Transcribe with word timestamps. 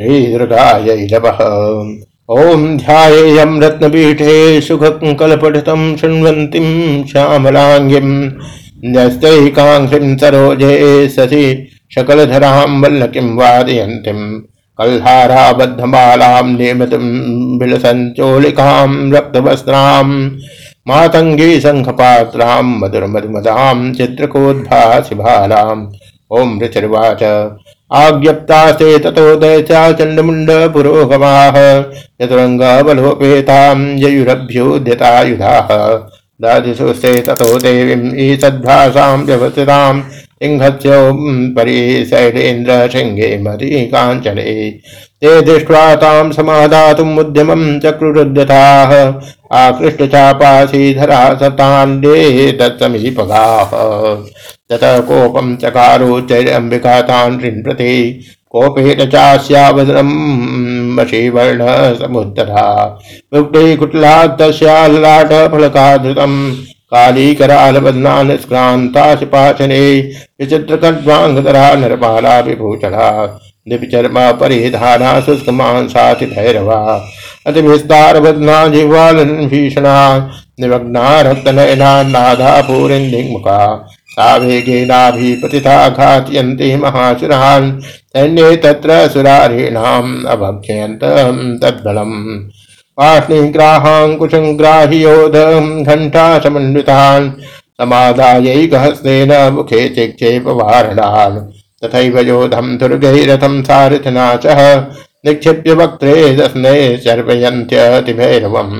श्रीदुर्गायै 0.00 0.94
नमः। 1.12 1.38
ॐ 2.30 2.60
ध्यायेयं 2.78 3.52
रत्नपीठे 3.62 4.34
सुखकल्पठितं 4.60 5.80
शृण्वन्तीं 5.96 6.68
श्यामलाङ्गीं 7.04 8.10
न्यस्तैकाङ्घ्रिं 8.92 10.10
सरोजे 10.18 10.76
ससि 11.14 11.42
शकलधरां 11.94 12.70
वल्लकीं 12.82 13.28
वादयन्तीं, 13.38 14.20
कल्हाराबद्धमालां 14.78 16.46
नियमितं 16.52 17.06
विलसञ्चोलिकां 17.60 18.90
रक्तवस्त्रां 19.14 20.08
मातङ्गी 20.88 21.50
शङ्खपात्रां 21.60 22.66
मधुरमधुमदां 22.82 23.78
चित्रकोद्भासिभालाम् 23.94 25.82
ॐ 26.38 26.60
ऋचिर्वाच। 26.62 27.24
आज्ञप्तास्ते 27.96 28.98
ततो 28.98 29.34
दैत्या 29.36 29.82
चण्डमुण्डपुरोगमाः 29.92 31.56
चतुरङ्गबलोपेतां 32.20 33.78
ययुरभ्युद्यतायुधाः। 33.98 35.68
दादिशुस्ते 36.42 37.12
ततो 37.20 37.58
देवीम् 37.58 38.18
ईषद्भासां 38.20 39.16
व्यवस्थिताम् 39.18 40.02
सिंहस्यो 40.42 40.98
परिशैलेन्द्र 41.54 42.88
शृङ्गे 42.92 43.38
मदी 43.42 43.70
काञ्चले 43.86 44.52
ते 45.22 45.40
दृष्ट्वा 45.42 45.84
तां 45.94 46.30
समादातुम् 46.32 47.18
उद्यमं 47.18 47.62
चक्रुरुद्यताः 47.80 48.92
आकृष्टचापासीधरा 49.58 51.22
सताण्डे 51.34 52.52
तत्समीपगाः। 52.52 53.70
ततः 54.70 54.98
कोपं 55.08 55.54
चकारो 55.56 56.20
चैरम्बिका 56.28 57.00
तान् 57.02 57.38
प्रति 57.62 57.94
कोपेन 58.50 59.08
चास्यावदनं 59.10 60.10
वशीवर्ण 60.96 61.94
समुद्धरा 61.96 62.66
मुक्ते 63.34 63.76
कुटलात्तस्याल्लाटफलकाधृतं 63.76 66.34
कालीकरालबध्ना 66.92 68.22
निष्क्रान्ताशपाशने 68.22 69.80
विचित्रकड्वाङ्गधरा 70.40 71.66
नरमाला 71.80 72.38
विभूषणा 72.46 73.08
दिपचर्मा 73.66 74.30
परिधाना 74.40 75.20
शुष्कमांसाति 75.20 76.26
भैरवा 76.26 76.80
अतिविस्तारबध्ना 77.46 78.66
जिह्वालन 78.68 79.46
भीषणा 79.48 79.96
निमग्ना 80.60 81.20
रक्तनयना 81.28 81.90
नादा 82.14 82.60
पूरिन्दिङ्मुखा 82.68 83.58
सावेगेनाभिपतिता 84.12 85.76
घातयन्ति 85.88 86.68
महासुरान् 86.82 87.68
सैन्ये 87.82 88.50
तत्र 88.64 88.90
सुरारीणाम् 89.12 90.10
अभक्षयन्तम् 90.34 91.40
तद्बलम्। 91.62 92.16
पाष्णिग्राहाङ्कुशङ्ग्राहियोधम् 92.98 95.70
घण्टा 95.84 96.26
समन्वितान् 96.44 97.26
समादायैकहस्तेन 97.80 99.32
मुखे 99.54 99.80
चिक्षेपवारणान् 99.94 101.36
तथैव 101.84 102.16
योधम् 102.28 102.76
दुर्गैरथम् 102.78 103.64
सारथिना 103.64 104.24
सह 104.44 104.60
निक्षिप्य 105.26 105.72
वक्त्रे 105.80 106.14
दस्ने 106.36 106.74
शर्वयन्त्यतिभैरवम् 107.04 108.74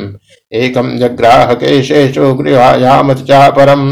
एकं 0.62 0.88
जग्राह 0.98 1.52
केशेषु 1.60 2.24
गृहायामथ 2.34 3.20
चापरम् 3.28 3.86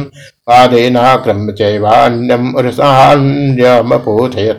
पादेनाक्रम्य 0.46 1.52
चैवान्यम् 1.52 2.56
उरसान्यमपोथयत 2.56 4.58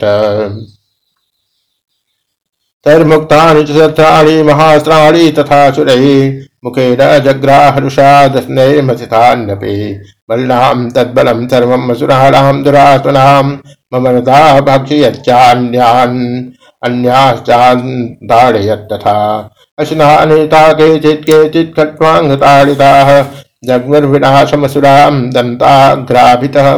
तर्मुक्तानि 2.86 3.64
च 3.64 3.78
सत्राणि 3.78 4.44
महास्त्राणि 4.44 5.32
तथा 5.32 5.72
सुरैः, 5.72 6.42
मुखेन 6.66 7.24
जग्राहरुषा 7.24 8.28
दस्नैर्मथितान्यपि। 8.28 10.02
बल्लां 10.30 10.90
तद्बलं 10.90 11.48
सर्वम् 11.48 11.92
असुराणां 11.92 12.64
दुरात्मनां 12.64 13.58
ममनदा 13.94 14.62
भक्षयच्चान्यान् 14.62 16.46
अन्याश्चान्ताडयत्तथा 16.86 19.50
अशनानिता 19.80 20.74
केचित् 20.74 21.22
केचित् 21.22 21.78
खट्वाङ्गताडिताः 21.78 23.24
जग्मुर्विनाशमसुरां 23.66 25.30
दन्ताग्राभितः 25.30 26.78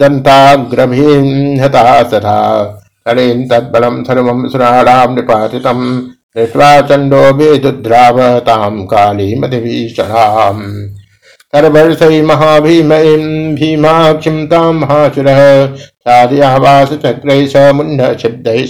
दन्ताग्रभीं 0.00 1.60
हता 1.60 2.02
तथा 2.02 2.62
करेन् 3.06 3.48
तद्बलं 3.50 4.04
सर्वं 4.04 4.48
सुराणां 4.48 5.14
निपातितं। 5.14 5.80
दृष्ट्वा 6.36 6.80
चण्डो 6.80 7.22
वेदुद्राव 7.32 8.38
तां 8.38 8.86
कालीमधिभीषणाम्। 8.86 10.62
करवर्षै 11.52 12.22
महाभीमयीं 12.22 13.54
भीमाक्षिं 13.54 14.46
तां 14.46 14.72
महासुरः 14.72 15.66
साधयावासचक्रैः 15.76 17.46
स 17.46 17.56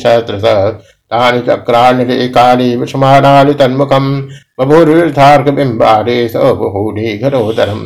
सहस्रशः 0.03 0.73
तानि 1.11 1.41
चक्राणि 1.41 2.29
काली 2.29 2.77
विषमाणानि 2.77 3.55
तन्मुखम् 3.55 4.11
बभूर्विर्धार्कबिम्बारे 4.61 6.29
स 6.29 6.37
बहुनी 6.37 7.17
घरोदरम् 7.19 7.85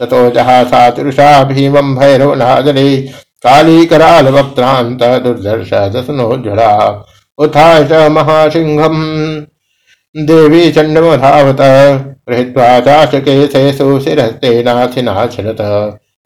ततो 0.00 0.30
जहासातिरुषा 0.30 1.44
भीमम् 1.44 1.96
भैरव 1.96 2.34
नादरे 2.34 2.96
कालीकरालवक्त्रान्त 3.44 5.04
दुर्दर्श 5.24 5.70
दशनोज्ज्वला 5.94 6.72
उत्थाय 7.38 7.84
च 7.84 7.92
महासिंहम् 8.10 9.00
देवी 10.26 10.70
चण्डमधावत। 10.72 11.60
गृहीत्वा 12.28 12.68
चाशकेशेषु 12.80 14.00
शिरस्तेनाथिनाशिरत 14.00 15.60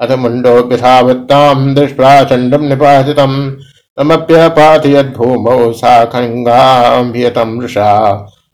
अथ 0.01 0.11
मुण्डोऽप्यथावत्ताम् 0.19 1.75
दृष्ट्वा 1.75 2.13
चण्डम् 2.25 2.69
निपातितम्। 2.69 3.37
तमप्यपातयद्भूमौ 3.99 5.73
सा 5.73 6.05
खङ्गाम्भियतं 6.05 7.59
वृषा। 7.61 7.97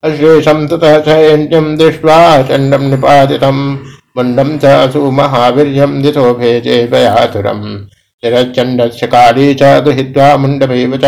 अश्लेषं 0.04 0.68
ततः 0.68 0.98
चैन्यं 0.98 1.76
दृष्ट्वा 1.76 2.42
चण्डं 2.42 2.90
निपातितं। 2.90 3.74
मुण्डं 4.16 4.58
च 4.58 4.92
सुमहावीर्यं 4.92 6.02
दिशो 6.02 6.34
भेजे 6.34 6.88
भयातुरम्। 6.92 7.86
शिरश्चण्डस्य 8.24 9.06
काली 9.06 9.54
च 9.54 9.62
गृहीत्वा 9.62 10.36
मुण्डमेव 10.36 10.96
च 10.96 11.04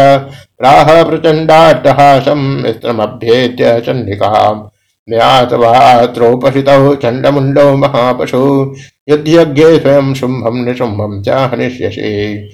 प्राह 0.58 1.02
प्रचण्डाट्टहासं 1.02 2.72
स्त्रमभ्येत्य 2.72 3.80
चण्डिकाम्। 3.80 4.62
म्यातवात्रोपहृतौ 5.10 6.94
चण्डमुण्डौ 6.94 7.76
महापशु 7.76 8.74
युध्यज्ञे 9.08 9.78
स्वयं 9.78 10.14
शुम्भं 10.14 10.64
निशुम्भं 10.64 11.22
च 11.22 11.28
हनिष्यसि। 11.28 12.50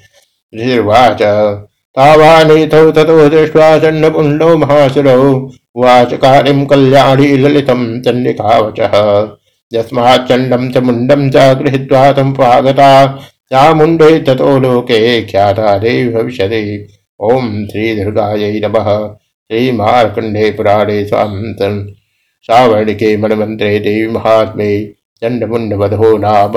ऋषिर्वाच 0.57 1.23
तावानीतौ 1.97 2.91
ततो 2.97 3.29
दृष्ट्वा 3.29 3.69
चण्डपुण्डौ 3.79 4.57
महासुरौ 4.57 5.23
उवाच 5.77 6.13
कालिं 6.23 6.65
कल्याणी 6.67 7.37
ललितं 7.43 7.83
चण्डिकावचः 8.03 8.95
यस्माच्चण्डं 9.73 10.71
च 10.73 10.85
मुण्डं 10.85 11.31
च 11.31 11.37
गृहीत्वा 11.59 12.13
समुपागता 12.13 12.91
चामुण्डे 13.53 14.19
ततो 14.27 14.59
लोके 14.59 15.01
ख्याता 15.27 15.77
देवी 15.79 16.09
भविष्यति। 16.15 16.63
ॐ 17.21 17.67
श्रीदुर्गायै 17.71 18.61
नमः। 18.65 18.89
श्रीमार्कण्डे 19.51 20.51
पुराणे 20.51 21.05
स्वान्तन् 21.07 21.79
सावर्णिके 22.47 23.17
मनमन्त्रे 23.17 23.79
देवी 23.79 24.09
महात्मे 24.13 24.71
चण्डमुण्डवधो 25.23 26.17
नाम। 26.19 26.55